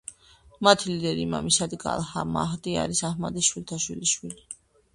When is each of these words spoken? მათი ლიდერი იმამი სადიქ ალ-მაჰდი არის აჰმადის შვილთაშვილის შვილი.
მათი 0.67 0.87
ლიდერი 0.93 1.21
იმამი 1.25 1.53
სადიქ 1.59 1.85
ალ-მაჰდი 1.93 2.75
არის 2.87 3.05
აჰმადის 3.13 3.53
შვილთაშვილის 3.53 4.19
შვილი. 4.19 4.45